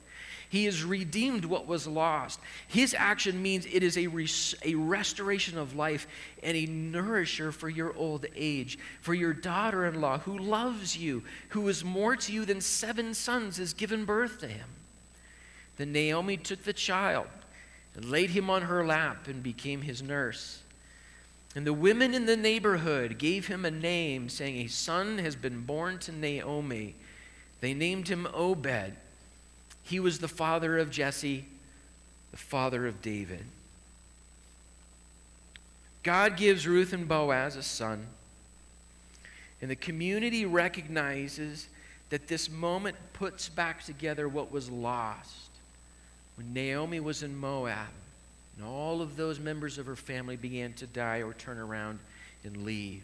[0.50, 2.38] He has redeemed what was lost.
[2.68, 6.06] His action means it is a, res- a restoration of life
[6.42, 11.24] and a nourisher for your old age, for your daughter in law who loves you,
[11.48, 14.68] who is more to you than seven sons, has given birth to him.
[15.76, 17.26] Then Naomi took the child
[17.94, 20.60] and laid him on her lap and became his nurse.
[21.56, 25.60] And the women in the neighborhood gave him a name, saying, A son has been
[25.60, 26.94] born to Naomi.
[27.60, 28.94] They named him Obed.
[29.82, 31.44] He was the father of Jesse,
[32.32, 33.44] the father of David.
[36.02, 38.06] God gives Ruth and Boaz a son.
[39.62, 41.68] And the community recognizes
[42.10, 45.53] that this moment puts back together what was lost
[46.36, 47.88] when Naomi was in Moab,
[48.56, 51.98] and all of those members of her family began to die or turn around
[52.44, 53.02] and leave.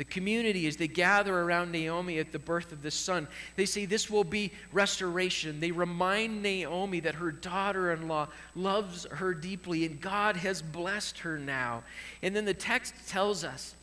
[0.00, 3.84] The community, as they gather around Naomi at the birth of the son, they say
[3.84, 5.60] this will be restoration.
[5.60, 11.18] They remind Naomi that her daughter in law loves her deeply and God has blessed
[11.18, 11.82] her now.
[12.22, 13.74] And then the text tells us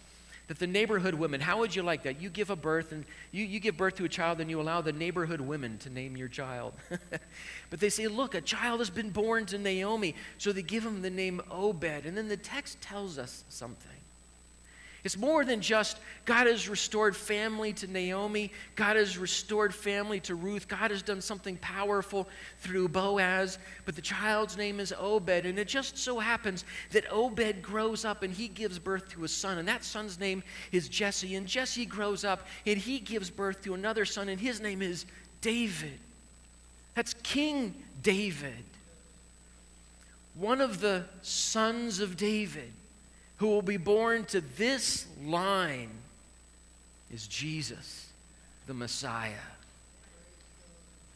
[0.48, 2.22] that the neighborhood women, how would you like that?
[2.22, 4.82] You give a birth and you, you give birth to a child and you allow
[4.82, 6.74] the neighborhood women to name your child.
[7.70, 10.16] but they say, look, a child has been born to Naomi.
[10.38, 12.06] So they give him the name Obed.
[12.06, 13.92] And then the text tells us something.
[15.08, 20.36] It's more than just God has restored family to Naomi, God has restored family to
[20.36, 22.28] Ruth, God has done something powerful
[22.60, 25.46] through Boaz, but the child's name is Obed.
[25.46, 29.30] And it just so happens that Obed grows up and he gives birth to a
[29.30, 30.44] son, and that son's name
[30.74, 31.36] is Jesse.
[31.36, 35.06] And Jesse grows up and he gives birth to another son, and his name is
[35.40, 36.00] David.
[36.96, 38.66] That's King David.
[40.36, 42.74] One of the sons of David
[43.38, 45.90] who will be born to this line
[47.12, 48.08] is Jesus,
[48.66, 49.34] the Messiah.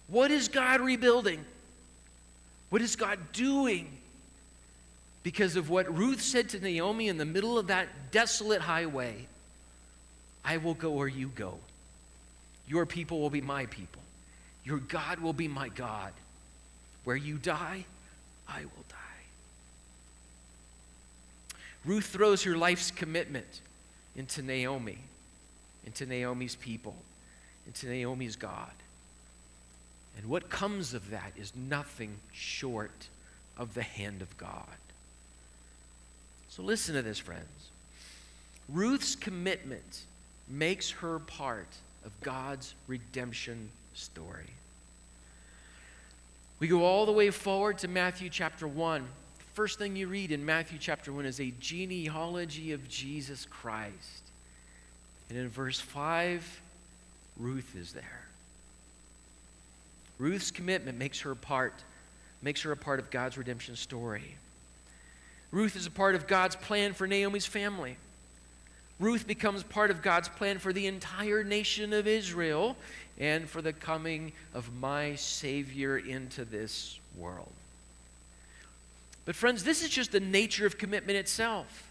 [0.08, 1.44] What is God rebuilding?
[2.70, 3.90] What is God doing?
[5.24, 9.28] Because of what Ruth said to Naomi in the middle of that desolate highway
[10.44, 11.58] I will go where you go.
[12.68, 14.02] Your people will be my people.
[14.64, 16.14] Your God will be my God.
[17.04, 17.86] Where you die,
[18.48, 19.01] I will die.
[21.86, 23.62] Ruth throws her life's commitment
[24.16, 25.00] into Naomi,
[25.86, 26.96] into Naomi's people,
[27.66, 28.72] into Naomi's God.
[30.18, 33.08] And what comes of that is nothing short
[33.58, 34.66] of the hand of God.
[36.50, 37.70] So listen to this, friends.
[38.70, 40.02] Ruth's commitment
[40.50, 41.68] makes her part
[42.06, 44.50] of God's redemption story.
[46.60, 49.08] We go all the way forward to Matthew chapter 1
[49.54, 54.24] first thing you read in Matthew chapter 1 is a genealogy of Jesus Christ.
[55.30, 56.62] And in verse 5,
[57.38, 58.26] Ruth is there.
[60.18, 61.74] Ruth's commitment makes her part
[62.44, 64.36] makes her a part of God's redemption story.
[65.52, 67.98] Ruth is a part of God's plan for Naomi's family.
[69.00, 72.76] Ruth becomes part of God's plan for the entire nation of Israel
[73.20, 77.52] and for the coming of my Savior into this world.
[79.26, 81.88] But, friends, this is just the nature of commitment itself.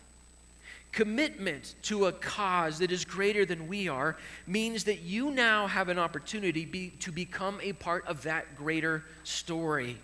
[0.93, 4.17] Commitment to a cause that is greater than we are
[4.47, 9.05] means that you now have an opportunity be, to become a part of that greater
[9.23, 9.99] story.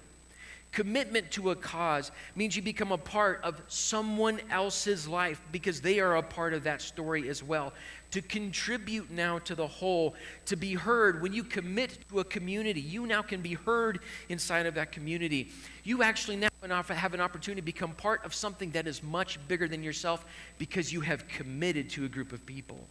[0.77, 6.01] Commitment to a cause means you become a part of someone else's life because they
[6.01, 7.73] are a part of that story as well.
[8.11, 10.15] To contribute now to the whole,
[10.45, 11.23] to be heard.
[11.23, 15.49] When you commit to a community, you now can be heard inside of that community.
[15.83, 19.69] You actually now have an opportunity to become part of something that is much bigger
[19.69, 20.27] than yourself
[20.59, 22.87] because you have committed to a group of people.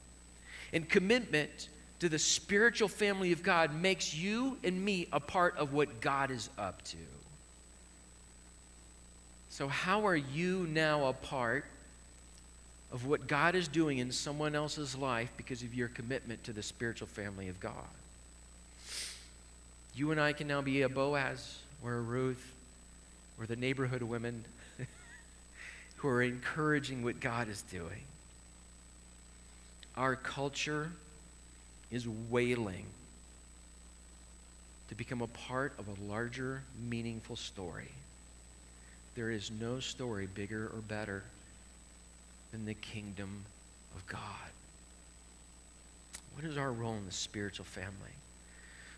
[0.74, 1.70] And commitment
[2.00, 6.32] to the spiritual family of God makes you and me a part of what God
[6.32, 6.98] is up to.
[9.56, 11.64] So, how are you now a part
[12.92, 16.62] of what God is doing in someone else's life because of your commitment to the
[16.62, 17.72] spiritual family of God?
[19.96, 22.52] You and I can now be a Boaz or a Ruth
[23.40, 24.44] or the neighborhood women
[25.96, 28.04] who are encouraging what God is doing.
[29.96, 30.92] Our culture
[31.92, 32.88] is wailing
[34.90, 37.92] to become a part of a larger, meaningful story.
[39.16, 41.24] There is no story bigger or better
[42.52, 43.46] than the kingdom
[43.96, 44.22] of God.
[46.36, 47.94] What is our role in the spiritual family?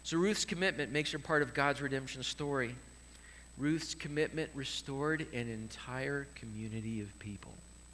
[0.04, 2.76] So, Ruth's commitment makes her part of God's redemption story.
[3.58, 7.52] Ruth's commitment restored an entire community of people.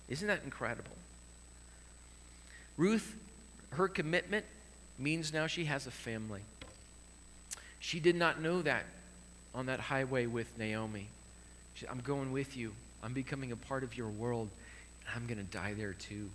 [0.09, 0.95] Isn't that incredible?
[2.77, 3.15] Ruth,
[3.71, 4.45] her commitment
[4.99, 6.41] means now she has a family.
[7.79, 8.85] She did not know that
[9.53, 11.07] on that highway with Naomi.
[11.75, 12.73] Said, I'm going with you.
[13.03, 14.49] I'm becoming a part of your world.
[15.05, 16.29] And I'm going to die there too.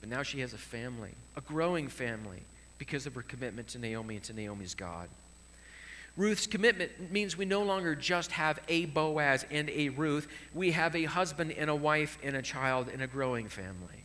[0.00, 2.42] But now she has a family, a growing family,
[2.78, 5.08] because of her commitment to Naomi and to Naomi's God.
[6.16, 10.26] Ruth's commitment means we no longer just have a Boaz and a Ruth.
[10.54, 14.04] We have a husband and a wife and a child and a growing family.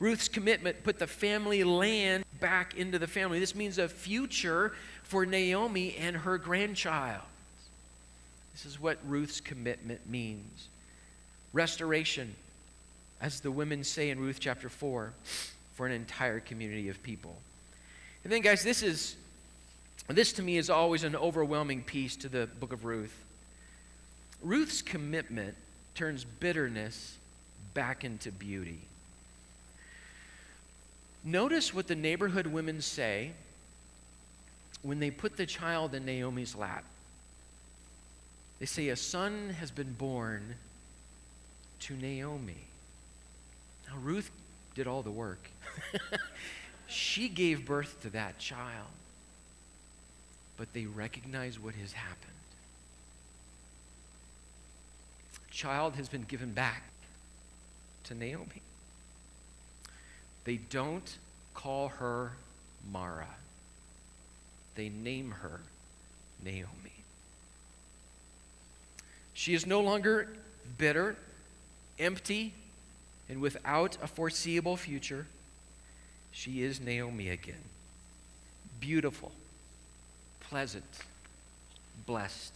[0.00, 3.40] Ruth's commitment put the family land back into the family.
[3.40, 4.72] This means a future
[5.02, 7.22] for Naomi and her grandchild.
[8.58, 10.66] This is what Ruth's commitment means
[11.52, 12.34] restoration,
[13.20, 15.12] as the women say in Ruth chapter 4,
[15.74, 17.36] for an entire community of people.
[18.24, 19.14] And then, guys, this is.
[20.08, 23.14] This to me is always an overwhelming piece to the book of Ruth.
[24.42, 25.54] Ruth's commitment
[25.94, 27.16] turns bitterness
[27.74, 28.80] back into beauty.
[31.22, 33.32] Notice what the neighborhood women say
[34.82, 36.84] when they put the child in Naomi's lap.
[38.58, 40.54] They say, A son has been born
[41.80, 42.66] to Naomi.
[43.88, 44.30] Now, Ruth
[44.74, 45.48] did all the work.
[46.86, 48.86] she gave birth to that child.
[50.56, 52.32] But they recognize what has happened.
[55.50, 56.82] Child has been given back
[58.04, 58.62] to Naomi.
[60.44, 61.18] They don't
[61.54, 62.32] call her
[62.90, 63.28] Mara,
[64.76, 65.60] they name her
[66.42, 66.87] Naomi.
[69.38, 70.26] She is no longer
[70.78, 71.14] bitter,
[71.96, 72.54] empty,
[73.28, 75.28] and without a foreseeable future.
[76.32, 77.62] She is Naomi again.
[78.80, 79.30] Beautiful,
[80.40, 80.82] pleasant,
[82.04, 82.52] blessed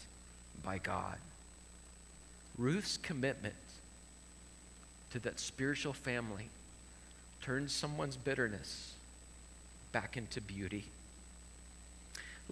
[0.64, 1.18] by God.
[2.59, 3.55] Ruth's commitment
[5.12, 6.49] to that spiritual family
[7.43, 8.95] turns someone's bitterness
[9.93, 10.87] back into beauty.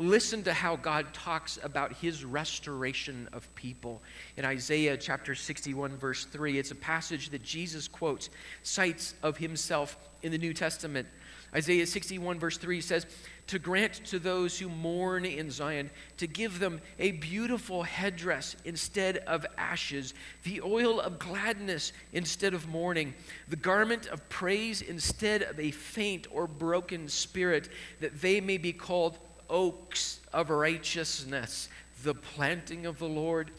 [0.01, 4.01] Listen to how God talks about his restoration of people.
[4.39, 8.31] In Isaiah chapter 61, verse 3, it's a passage that Jesus quotes,
[8.63, 11.07] cites of himself in the New Testament.
[11.55, 13.05] Isaiah 61, verse 3 says,
[13.49, 19.19] To grant to those who mourn in Zion, to give them a beautiful headdress instead
[19.19, 23.13] of ashes, the oil of gladness instead of mourning,
[23.49, 27.69] the garment of praise instead of a faint or broken spirit,
[28.01, 29.19] that they may be called
[29.51, 31.69] oaks of righteousness,
[32.03, 33.51] the planting of the Lord,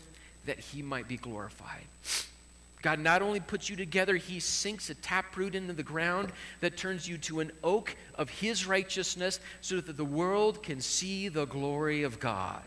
[0.46, 1.86] that he might be glorified.
[2.82, 6.32] God not only puts you together, he sinks a taproot into the ground
[6.62, 11.28] that turns you to an oak of his righteousness so that the world can see
[11.28, 12.64] the glory of God.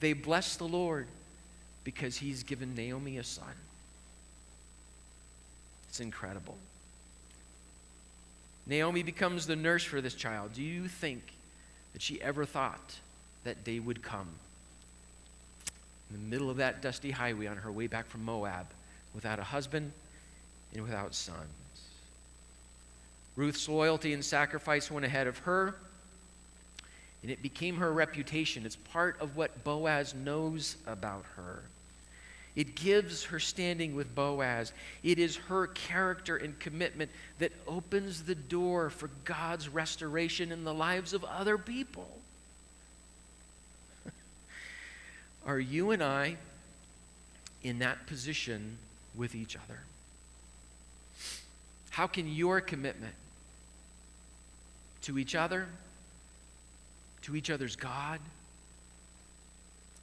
[0.00, 1.06] They bless the Lord
[1.82, 3.46] because he's given Naomi a son.
[5.88, 6.58] It's incredible.
[8.66, 10.52] Naomi becomes the nurse for this child.
[10.52, 11.22] Do you think
[11.92, 12.96] that she ever thought
[13.44, 14.28] that day would come.
[16.10, 18.66] in the middle of that dusty highway on her way back from Moab
[19.14, 19.92] without a husband
[20.74, 21.48] and without sons.
[23.36, 25.74] Ruth's loyalty and sacrifice went ahead of her,
[27.22, 28.64] and it became her reputation.
[28.66, 31.62] It's part of what Boaz knows about her.
[32.58, 34.72] It gives her standing with Boaz.
[35.04, 40.74] It is her character and commitment that opens the door for God's restoration in the
[40.74, 42.10] lives of other people.
[45.46, 46.36] Are you and I
[47.62, 48.78] in that position
[49.14, 49.78] with each other?
[51.90, 53.14] How can your commitment
[55.02, 55.68] to each other,
[57.22, 58.18] to each other's God,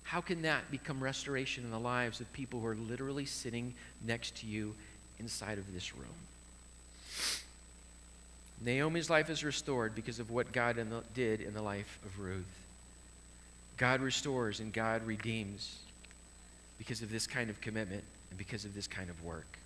[0.05, 3.73] how can that become restoration in the lives of people who are literally sitting
[4.05, 4.75] next to you
[5.19, 6.05] inside of this room?
[8.61, 12.19] Naomi's life is restored because of what God in the, did in the life of
[12.19, 12.45] Ruth.
[13.77, 15.79] God restores and God redeems
[16.77, 19.57] because of this kind of commitment and because of this kind of work.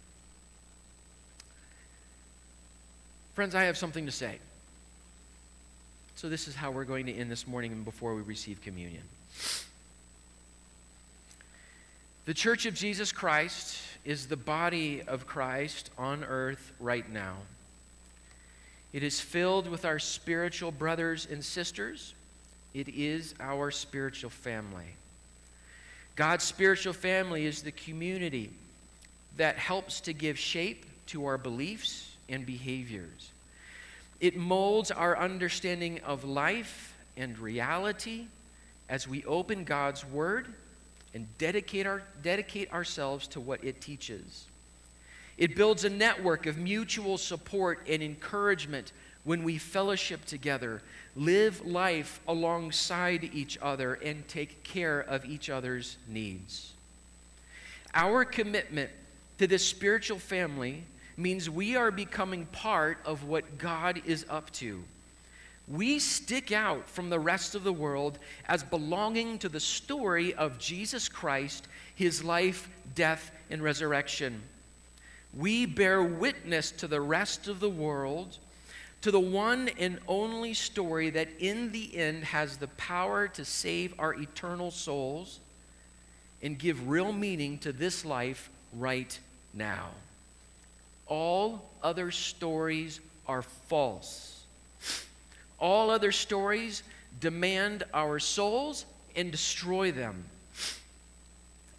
[3.33, 4.39] Friends, I have something to say.
[6.15, 9.03] So, this is how we're going to end this morning before we receive communion.
[12.29, 13.75] The church of Jesus Christ
[14.05, 17.37] is the body of Christ on earth right now.
[18.93, 22.13] It is filled with our spiritual brothers and sisters.
[22.75, 24.85] It is our spiritual family.
[26.15, 28.51] God's spiritual family is the community
[29.37, 33.31] that helps to give shape to our beliefs and behaviors.
[34.19, 38.27] It molds our understanding of life and reality
[38.87, 40.53] as we open God's Word
[41.13, 44.45] and dedicate, our, dedicate ourselves to what it teaches.
[45.37, 48.91] It builds a network of mutual support and encouragement
[49.23, 50.81] when we fellowship together,
[51.15, 56.73] live life alongside each other, and take care of each other's needs.
[57.93, 58.91] Our commitment
[59.37, 60.83] to this spiritual family
[61.17, 64.83] means we are becoming part of what God is up to
[65.69, 68.17] we stick out from the rest of the world
[68.47, 74.41] as belonging to the story of Jesus Christ, his life, death, and resurrection.
[75.37, 78.37] We bear witness to the rest of the world,
[79.01, 83.93] to the one and only story that in the end has the power to save
[83.99, 85.39] our eternal souls
[86.41, 89.19] and give real meaning to this life right
[89.53, 89.89] now.
[91.05, 94.39] All other stories are false
[95.59, 96.83] all other stories
[97.19, 98.85] demand our souls
[99.15, 100.25] and destroy them.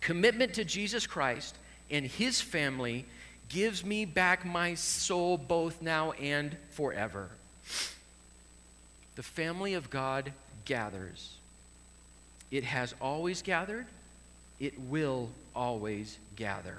[0.00, 1.56] Commitment to Jesus Christ
[1.90, 3.04] and his family
[3.48, 7.28] gives me back my soul both now and forever.
[9.16, 10.32] The family of God
[10.64, 11.34] gathers.
[12.50, 13.86] It has always gathered,
[14.58, 16.78] it will always gather.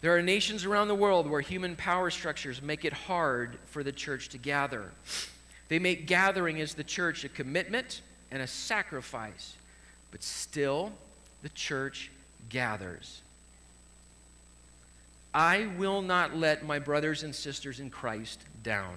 [0.00, 3.92] There are nations around the world where human power structures make it hard for the
[3.92, 4.90] church to gather.
[5.68, 9.54] They make gathering as the church a commitment and a sacrifice,
[10.10, 10.92] but still
[11.42, 12.10] the church
[12.48, 13.22] gathers.
[15.32, 18.96] I will not let my brothers and sisters in Christ down.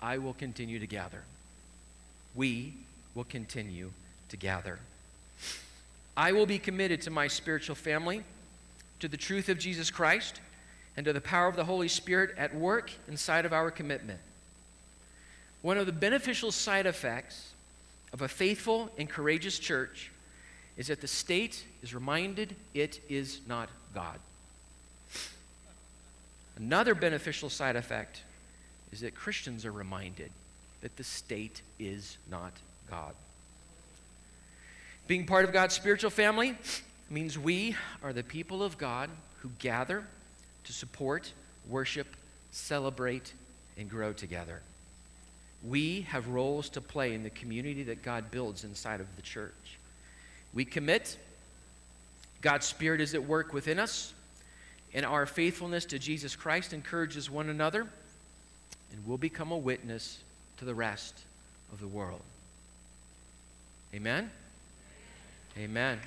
[0.00, 1.22] I will continue to gather.
[2.34, 2.74] We
[3.14, 3.92] will continue
[4.30, 4.80] to gather.
[6.16, 8.24] I will be committed to my spiritual family,
[8.98, 10.40] to the truth of Jesus Christ,
[10.96, 14.18] and to the power of the Holy Spirit at work inside of our commitment.
[15.62, 17.52] One of the beneficial side effects
[18.12, 20.10] of a faithful and courageous church
[20.76, 24.18] is that the state is reminded it is not God.
[26.56, 28.22] Another beneficial side effect
[28.92, 30.30] is that Christians are reminded
[30.82, 32.52] that the state is not
[32.90, 33.14] God.
[35.06, 36.56] Being part of God's spiritual family
[37.08, 39.10] means we are the people of God
[39.40, 40.04] who gather
[40.64, 41.32] to support,
[41.68, 42.06] worship,
[42.50, 43.32] celebrate,
[43.76, 44.60] and grow together.
[45.64, 49.78] We have roles to play in the community that God builds inside of the church.
[50.52, 51.16] We commit,
[52.40, 54.12] God's Spirit is at work within us,
[54.92, 57.86] and our faithfulness to Jesus Christ encourages one another,
[58.92, 60.18] and we'll become a witness
[60.58, 61.14] to the rest
[61.72, 62.22] of the world.
[63.94, 64.30] Amen?
[65.58, 66.00] Amen.